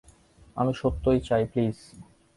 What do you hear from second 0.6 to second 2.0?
সত্যিই চাই, প্লিজ।